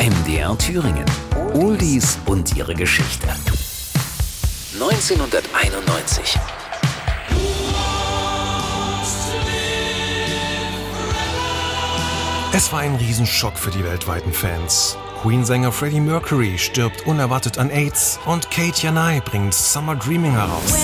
[0.00, 1.04] MDR Thüringen.
[1.52, 3.28] Oldies und ihre Geschichte.
[4.72, 6.38] 1991.
[12.54, 14.96] Es war ein Riesenschock für die weltweiten Fans.
[15.20, 20.78] Queen-Sänger Freddie Mercury stirbt unerwartet an AIDS und Kate Yanai bringt Summer Dreaming heraus.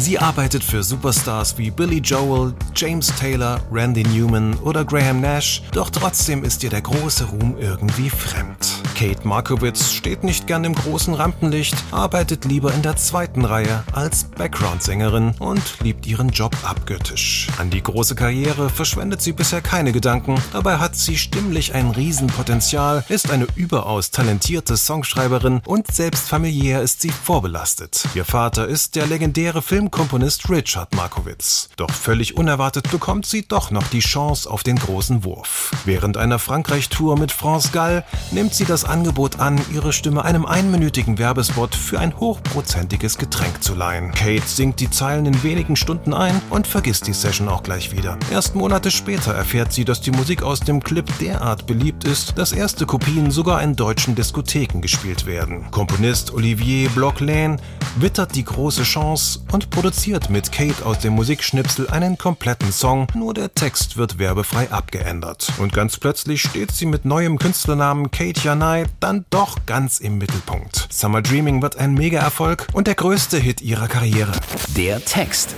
[0.00, 5.90] Sie arbeitet für Superstars wie Billy Joel, James Taylor, Randy Newman oder Graham Nash, doch
[5.90, 8.79] trotzdem ist ihr der große Ruhm irgendwie fremd.
[9.00, 14.24] Kate Markowitz steht nicht gern im großen Rampenlicht, arbeitet lieber in der zweiten Reihe als
[14.24, 17.46] Background-Sängerin und liebt ihren Job abgöttisch.
[17.56, 23.02] An die große Karriere verschwendet sie bisher keine Gedanken, dabei hat sie stimmlich ein Riesenpotenzial,
[23.08, 28.04] ist eine überaus talentierte Songschreiberin und selbst familiär ist sie vorbelastet.
[28.14, 31.70] Ihr Vater ist der legendäre Filmkomponist Richard Markowitz.
[31.76, 35.70] Doch völlig unerwartet bekommt sie doch noch die Chance auf den großen Wurf.
[35.86, 41.18] Während einer Frankreich-Tour mit France Gall nimmt sie das Angebot an, ihre Stimme einem einminütigen
[41.18, 44.12] Werbespot für ein hochprozentiges Getränk zu leihen.
[44.12, 48.18] Kate singt die Zeilen in wenigen Stunden ein und vergisst die Session auch gleich wieder.
[48.30, 52.52] Erst Monate später erfährt sie, dass die Musik aus dem Clip derart beliebt ist, dass
[52.52, 55.70] erste Kopien sogar in deutschen Diskotheken gespielt werden.
[55.70, 57.60] Komponist Olivier Bloclain
[57.96, 63.34] wittert die große Chance und produziert mit Kate aus dem Musikschnipsel einen kompletten Song, nur
[63.34, 65.52] der Text wird werbefrei abgeändert.
[65.58, 68.40] Und ganz plötzlich steht sie mit neuem Künstlernamen Kate
[68.80, 70.88] Yanai dann doch ganz im Mittelpunkt.
[70.90, 74.32] Summer Dreaming wird ein Mega-Erfolg und der größte Hit ihrer Karriere.
[74.76, 75.54] Der Text.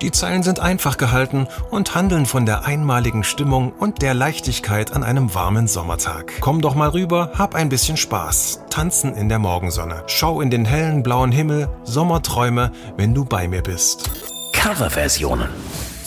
[0.00, 5.02] Die Zeilen sind einfach gehalten und handeln von der einmaligen Stimmung und der Leichtigkeit an
[5.02, 6.34] einem warmen Sommertag.
[6.40, 8.60] Komm doch mal rüber, hab ein bisschen Spaß.
[8.70, 10.04] Tanzen in der Morgensonne.
[10.06, 14.08] Schau in den hellen blauen Himmel, Sommerträume, wenn du bei mir bist.
[14.52, 15.48] Coverversionen.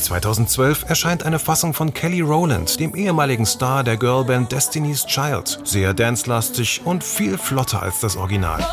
[0.02, 5.60] 2012 erscheint eine Fassung von Kelly Rowland, dem ehemaligen Star der Girlband Destiny's Child.
[5.64, 8.66] Sehr dancelastig und viel flotter als das Original.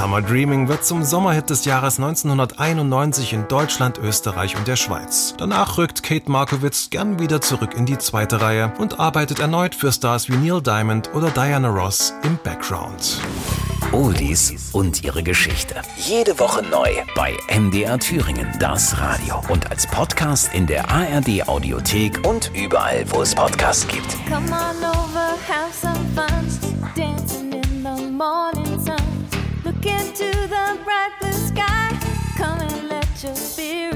[0.00, 5.34] Summer Dreaming wird zum Sommerhit des Jahres 1991 in Deutschland, Österreich und der Schweiz.
[5.36, 9.92] Danach rückt Kate Markowitz gern wieder zurück in die zweite Reihe und arbeitet erneut für
[9.92, 13.20] Stars wie Neil Diamond oder Diana Ross im Background.
[13.92, 15.74] Oldies und ihre Geschichte.
[15.96, 19.42] Jede Woche neu bei MDR Thüringen, das Radio.
[19.48, 24.16] Und als Podcast in der ARD Audiothek und überall, wo es Podcasts gibt.
[24.28, 26.46] Come on over, have some fun.
[26.94, 28.96] Dancing in the morning sun.
[29.64, 31.90] Look into the bright blue sky.
[32.38, 33.89] Come and let your spirit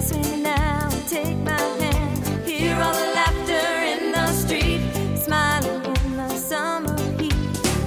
[0.00, 2.48] Now take my hand.
[2.48, 4.80] Hear all the laughter in the street.
[5.14, 7.34] Smiling in the summer heat.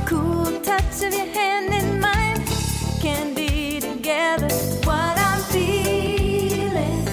[0.06, 2.40] Cool touch of your hand in mine.
[3.02, 4.48] Can be together.
[4.86, 7.08] What I'm feeling.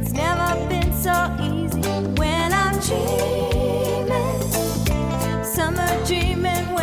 [0.00, 1.82] It's never been so easy
[2.16, 4.42] when I'm dreaming.
[5.44, 6.74] Summer dreaming